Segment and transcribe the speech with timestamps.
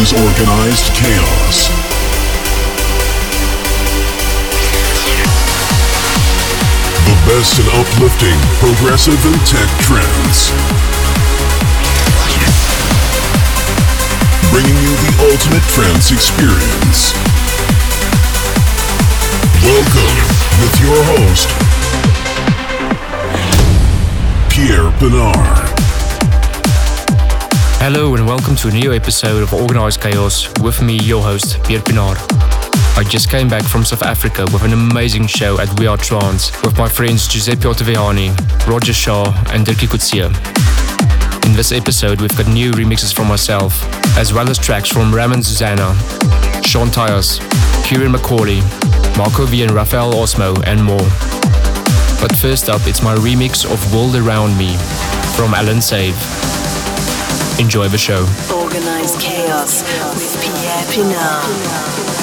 [0.00, 1.68] is organized chaos.
[7.04, 10.50] The best in uplifting, progressive, and tech trance.
[14.50, 17.12] Bringing you the ultimate trance experience.
[19.62, 20.16] Welcome
[20.62, 21.48] with your host,
[24.48, 25.61] Pierre Pienaar.
[27.84, 31.80] Hello and welcome to a new episode of Organized Chaos with me, your host, Pierre
[31.80, 32.14] Pienaar.
[32.96, 36.52] I just came back from South Africa with an amazing show at We Are Trance
[36.62, 38.30] with my friends Giuseppe Ottaviani,
[38.68, 40.26] Roger Shaw, and Dirkie Kutsia.
[41.44, 43.82] In this episode, we've got new remixes from myself,
[44.16, 45.92] as well as tracks from Ram and Susana,
[46.62, 47.40] Sean Tyas,
[47.84, 48.62] Ciaran McAuley,
[49.18, 51.08] Marco V and Rafael Osmo, and more.
[52.20, 54.76] But first up, it's my remix of World Around Me
[55.34, 56.51] from Alan Save.
[57.58, 58.26] Enjoy the show.
[58.54, 59.82] Organized Chaos
[60.14, 62.21] with Pierre Pienaar.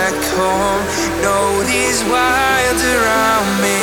[0.00, 0.82] back home.
[1.20, 1.36] No,
[1.68, 3.78] these wilds around me.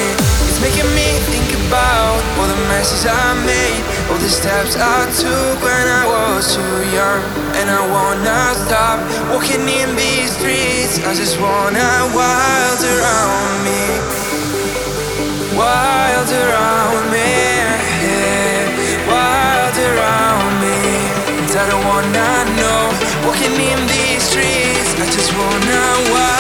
[0.49, 5.57] It's making me think about all the messes I made, all the steps I took
[5.67, 7.21] when I was too young.
[7.59, 8.97] And I wanna stop
[9.31, 10.95] walking in these streets.
[11.09, 13.83] I just wanna wild around me.
[15.61, 17.31] wild around me.
[18.05, 18.65] Yeah.
[19.89, 20.77] Around me.
[21.39, 22.29] And I don't wanna
[22.59, 22.83] know
[23.25, 24.06] walking in these
[25.67, 26.36] now I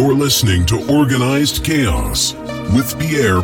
[0.00, 2.32] You're listening to Organized Chaos
[2.74, 3.42] with Pierre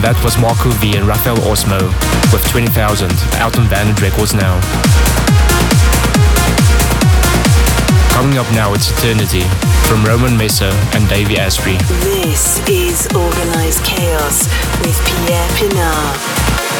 [0.00, 0.24] Pienaar.
[0.24, 1.80] was Marco V and Rafael Osmo
[2.32, 4.60] with 20,000 out on Vantage Records now.
[8.12, 9.42] Coming up now, it's Eternity
[9.88, 11.76] from Roman Messer and Davey Asprey.
[12.04, 14.48] This is Organized Chaos
[14.84, 16.70] with Pierre Pienaar.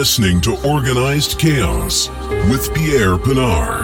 [0.00, 2.08] Listening to Organized Chaos
[2.48, 3.79] with Pierre Pienaar.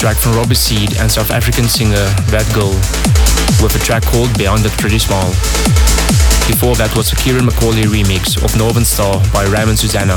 [0.00, 2.72] Track from Robbie Seed and South African singer Red Girl
[3.60, 5.28] with a track called Beyond the Pretty Smile.
[6.48, 10.16] Before that was a Ciaran McAuley remix of Northern Star by Ram and Susana.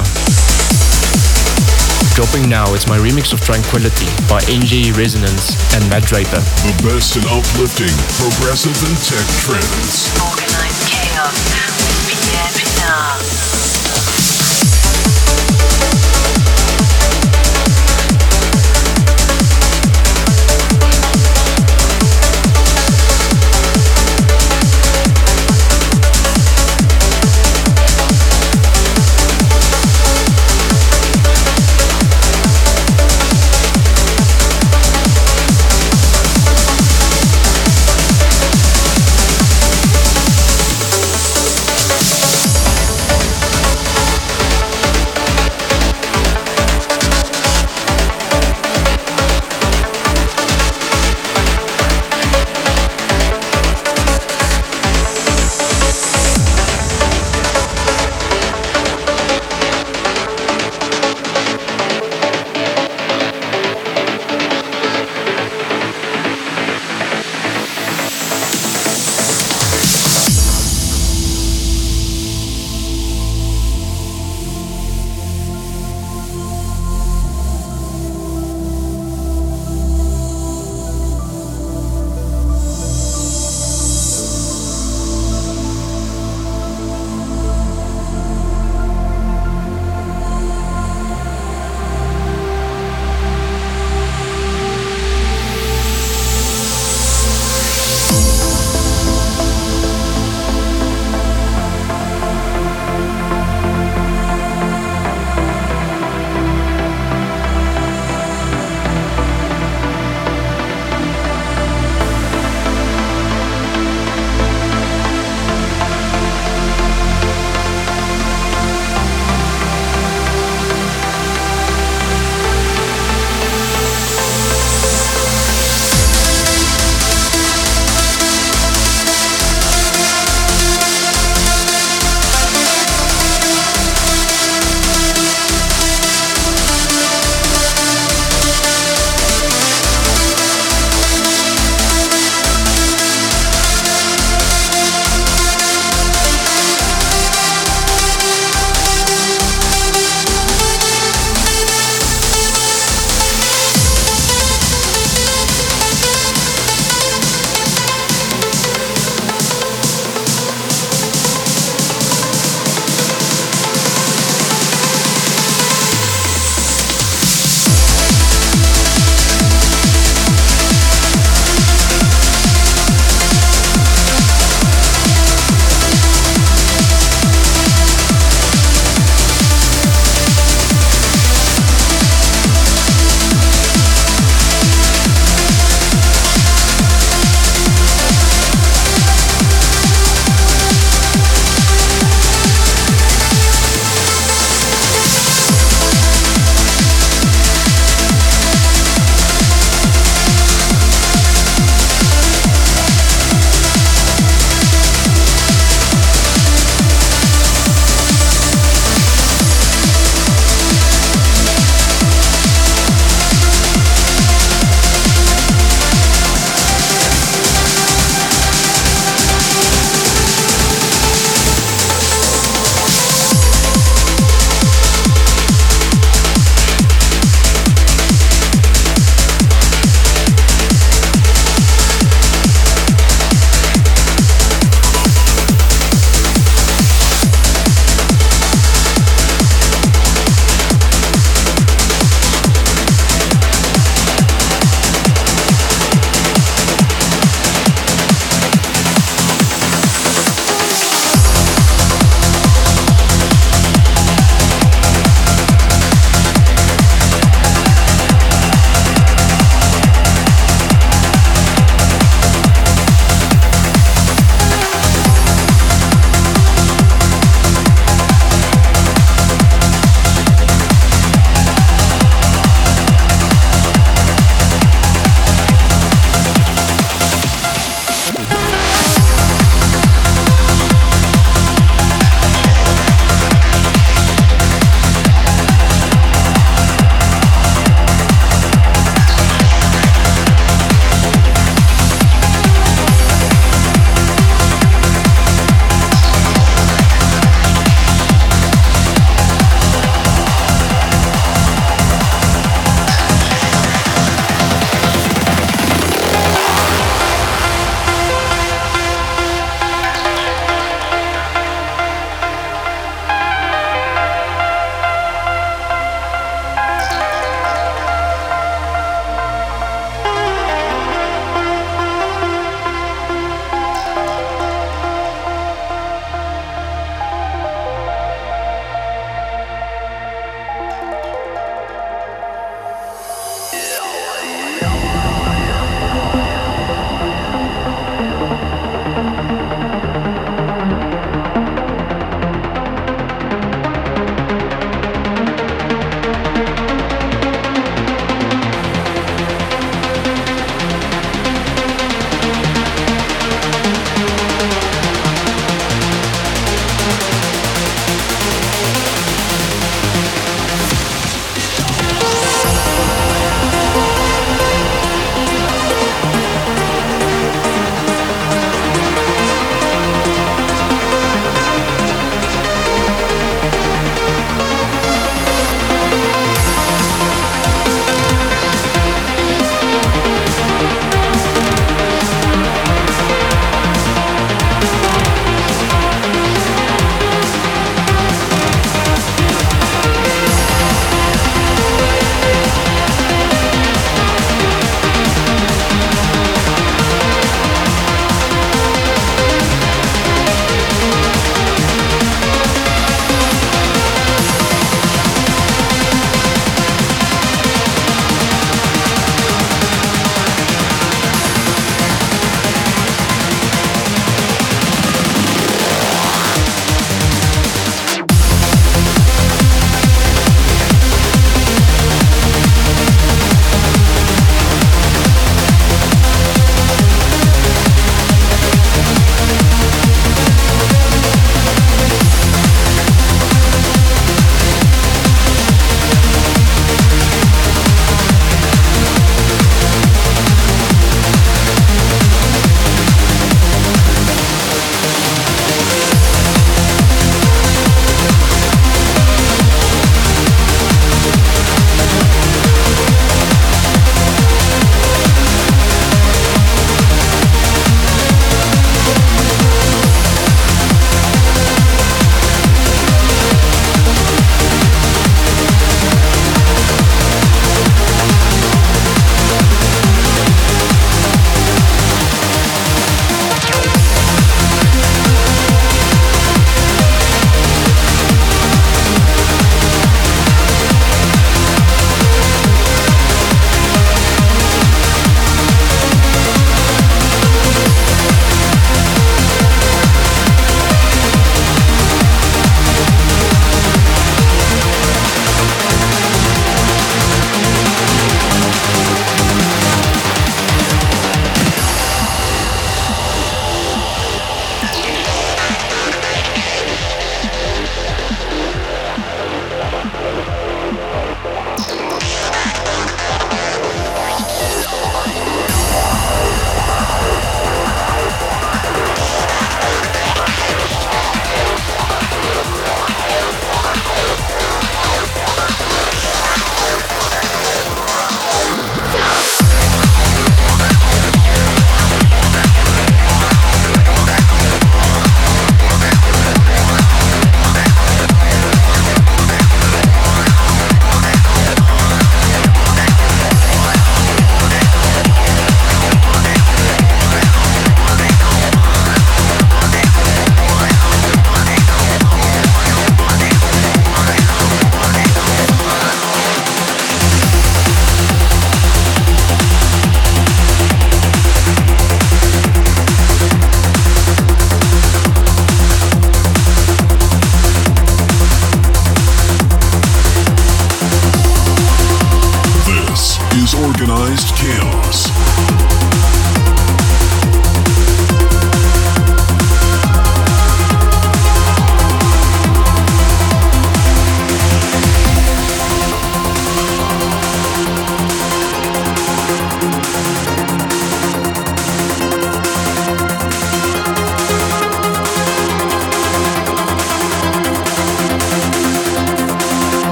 [2.16, 6.40] Dropping now is my remix of Tranquility by NG Resonance and Matt Draper.
[6.64, 10.08] The best in uplifting, progressive and tech trance.
[10.24, 11.36] Organized chaos
[11.84, 14.03] with Pierre Pienaar.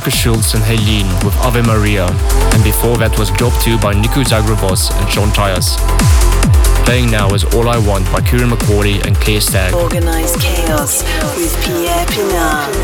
[0.00, 4.22] Markus Schulz and Helene with Ave Maria, and before that was Job 2 by Nico
[4.22, 5.76] Zagrebos and Sean Tyas.
[6.86, 9.74] Playing now is All I Want by Ciaran McAuley and Claire Stagg.
[9.74, 11.02] Organized Chaos
[11.36, 12.79] with Pierre Pienaar.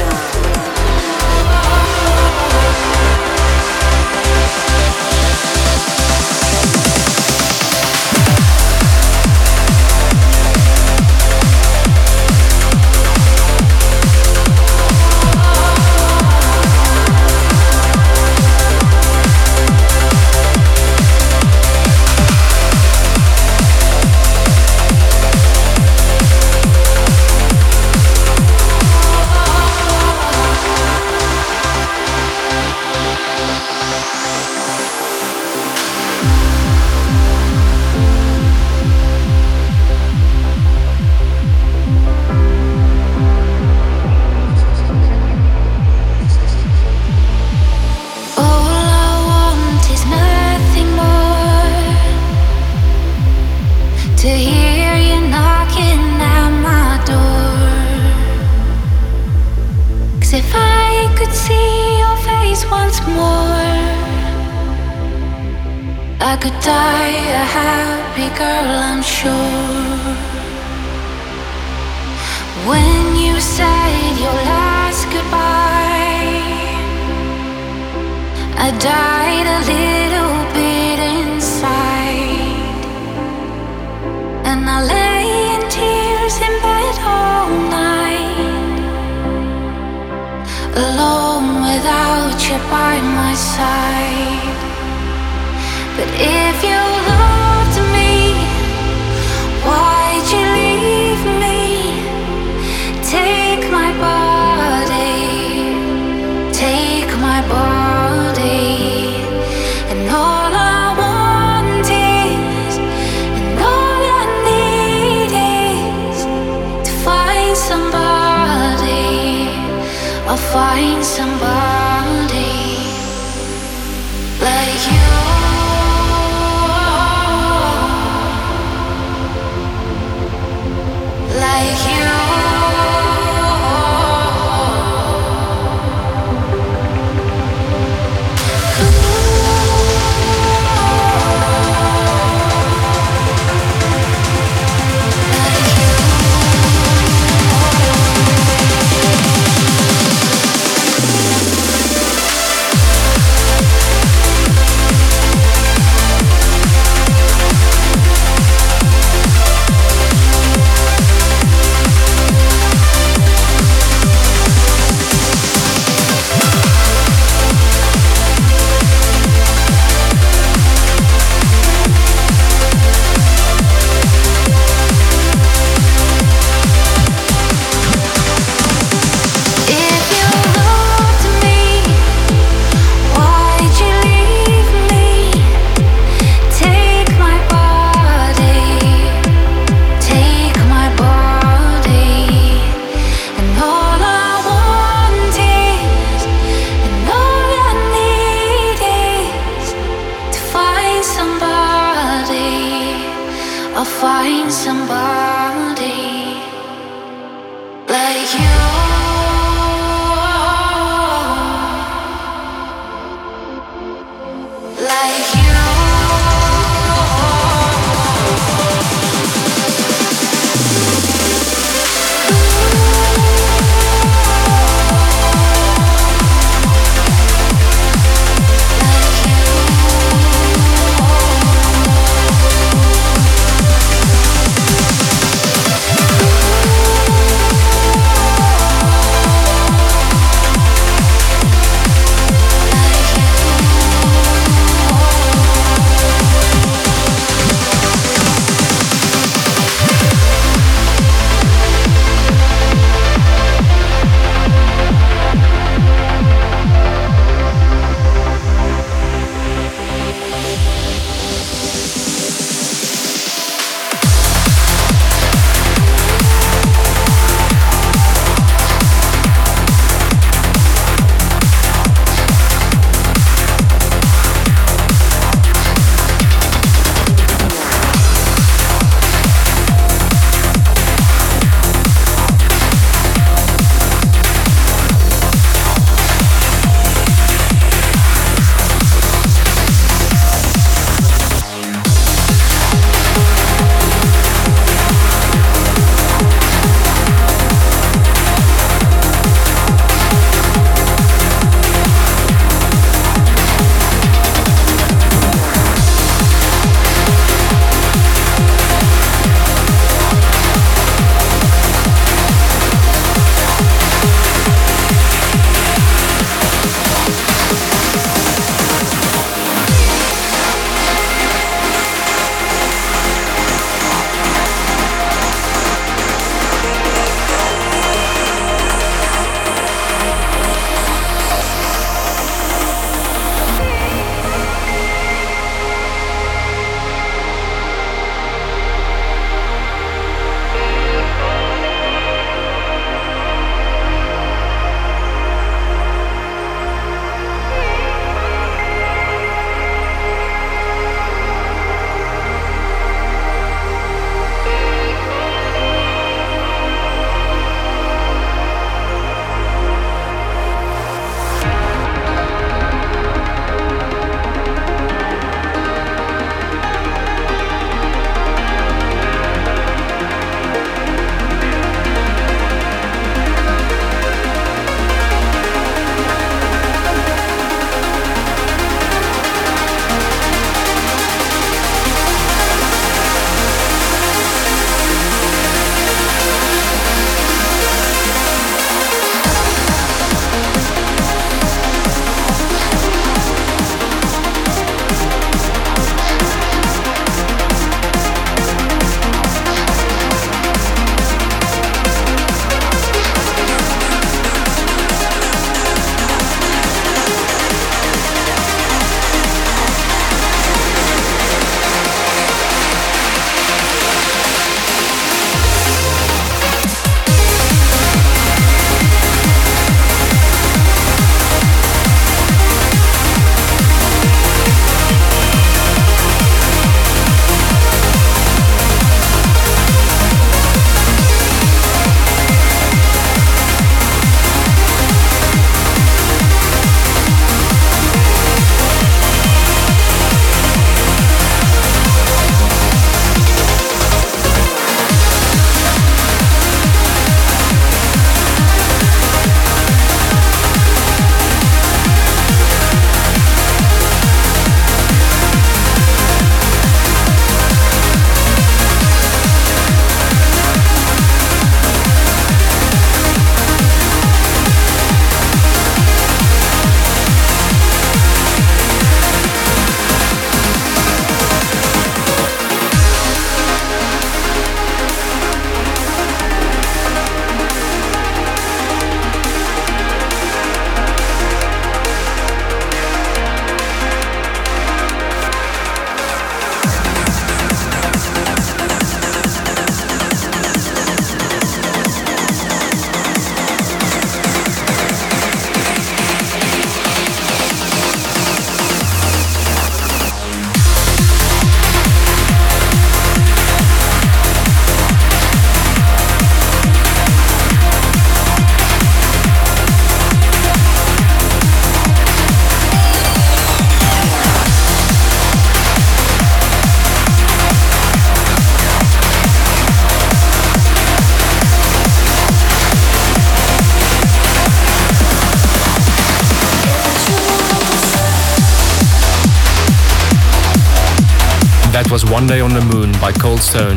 [532.17, 533.77] One Day on the Moon by Cold Stone.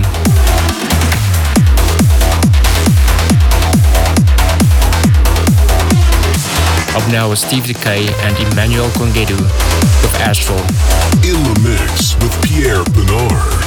[6.96, 10.58] Up now is Steve Dekay and Emanuele Congeddu with Astral.
[11.22, 13.59] In the mix with Pierre Pienaar.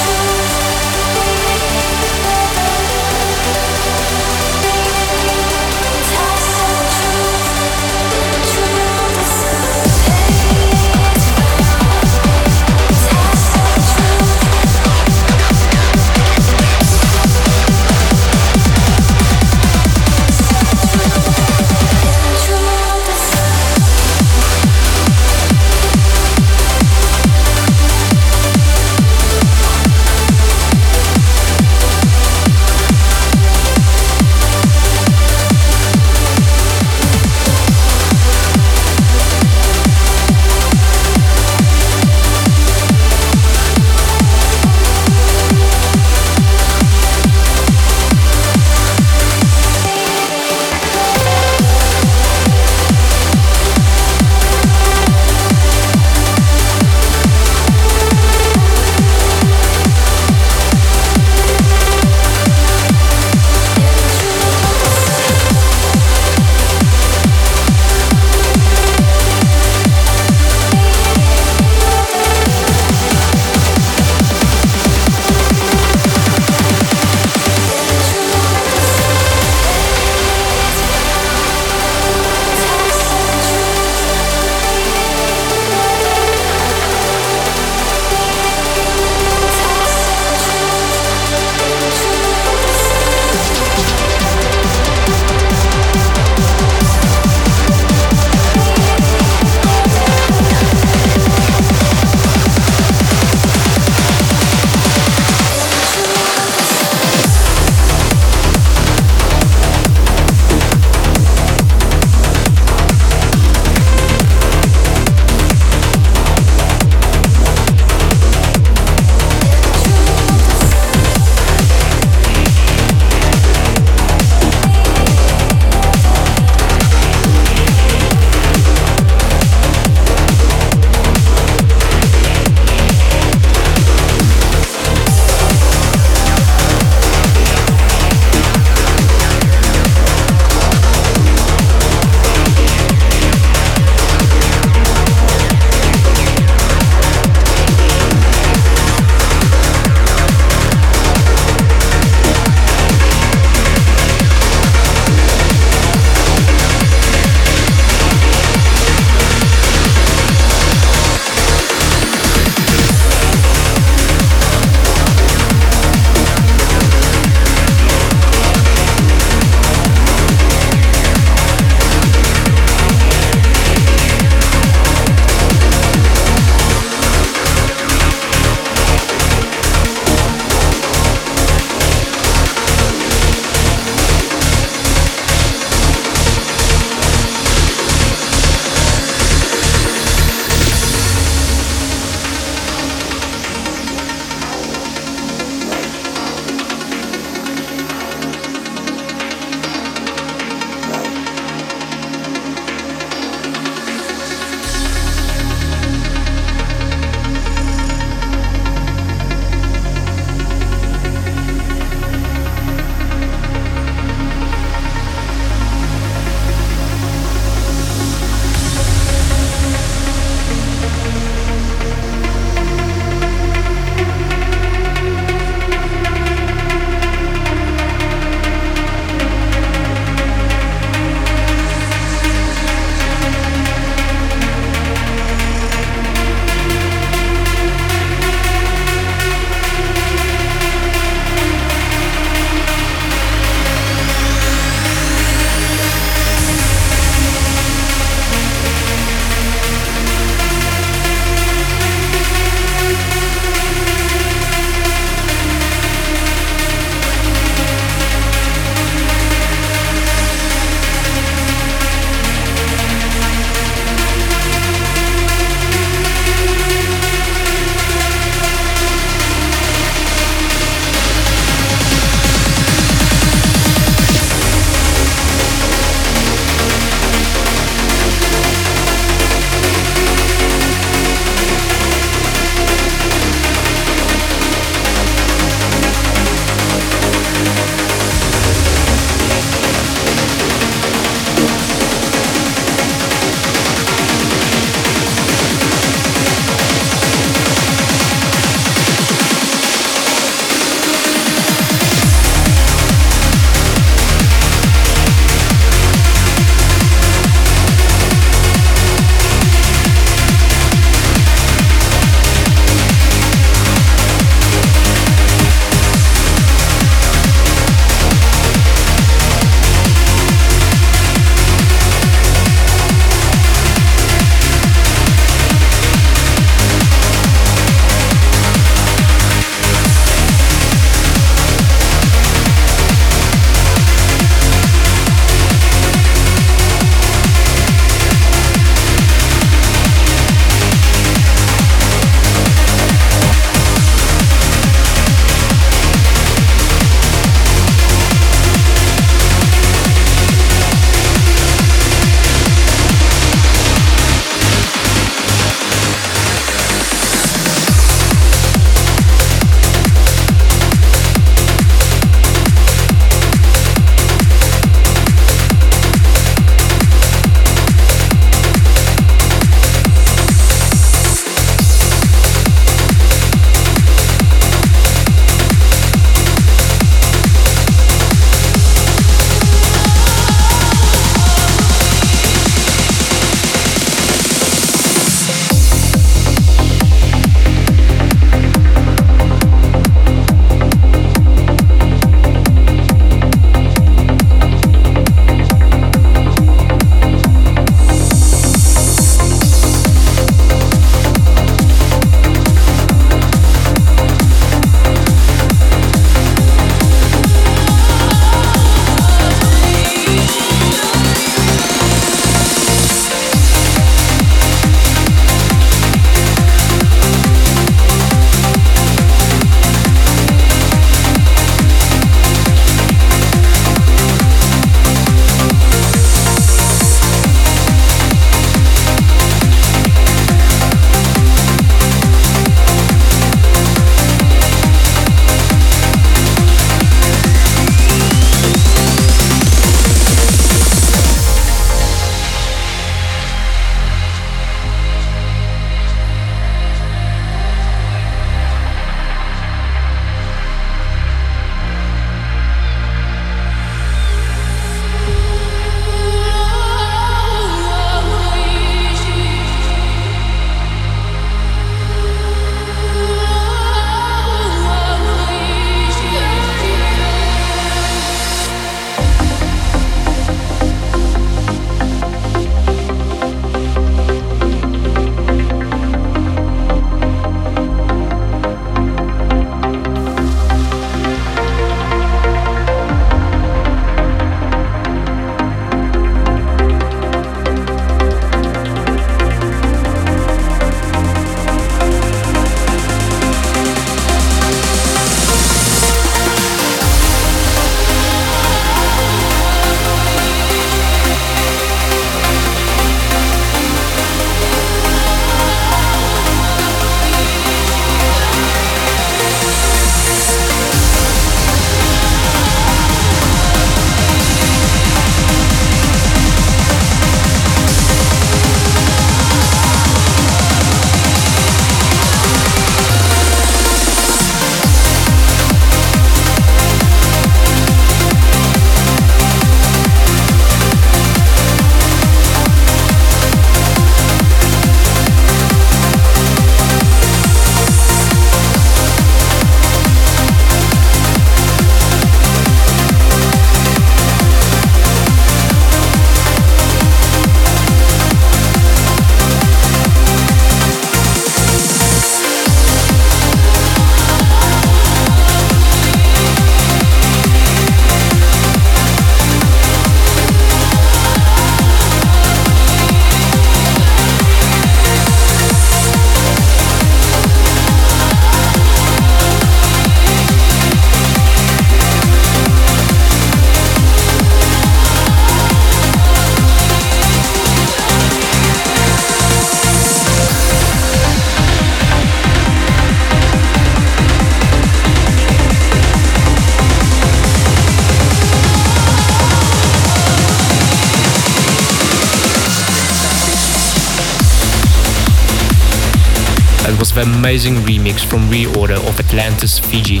[597.32, 600.00] Amazing remix from Reorder of Atlantis Fiji.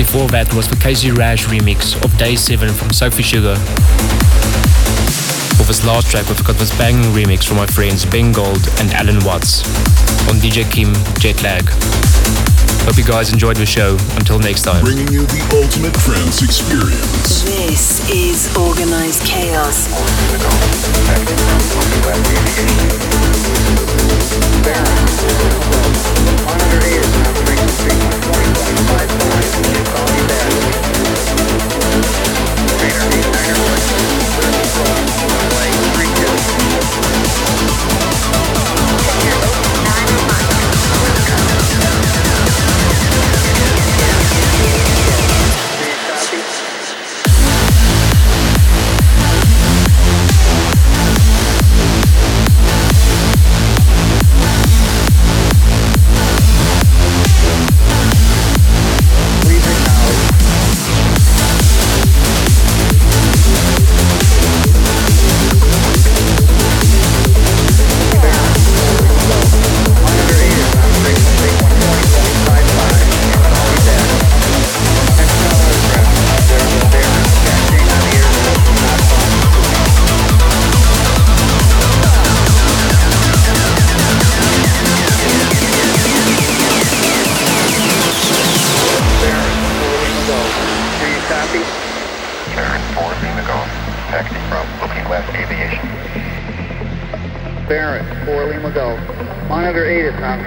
[0.00, 3.54] Before that was the Casey Rasch remix of Day 7 from Sophie Sugar.
[5.60, 8.88] For this last track, we've got this banging remix from my friends Ben Gold and
[8.94, 9.60] Allen Watts
[10.32, 11.68] on DJ Kim Jetlag.
[12.88, 13.98] Hope you guys enjoyed the show.
[14.16, 14.82] Until next time.
[14.82, 17.44] Bringing you the ultimate trance experience.
[17.44, 19.92] This is Organized Chaos.
[24.72, 25.01] Square.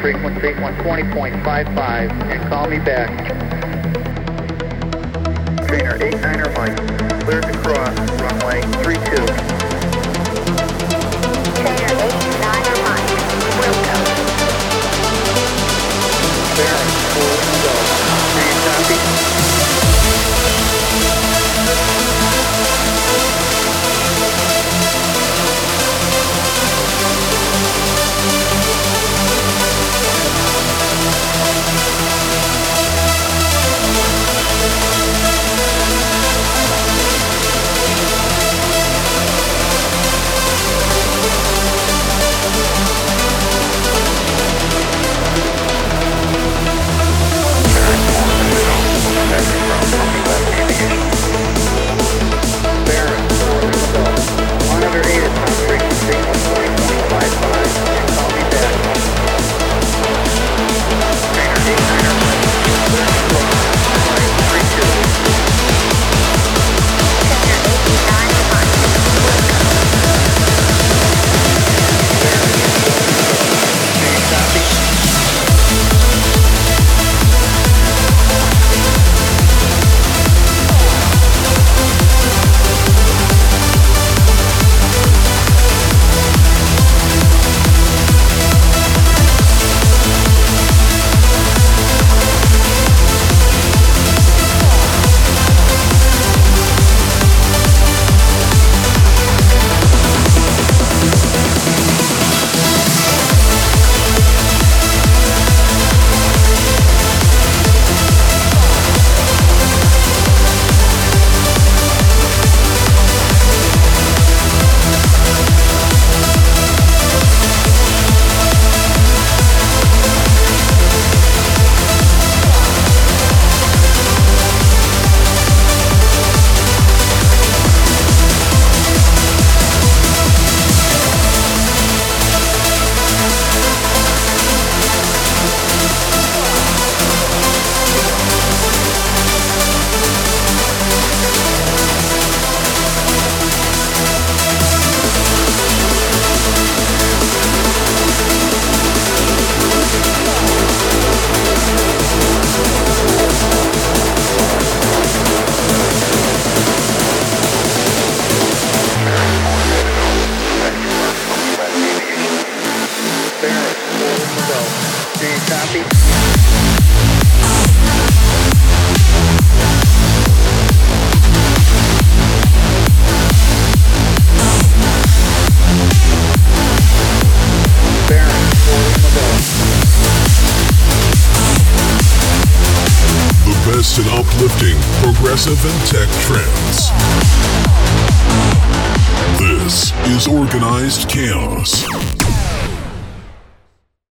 [0.06, 3.10] Frequency 120.55 and call me back.
[5.68, 9.35] Trainer 89er Mike, cleared to cross, runway 32.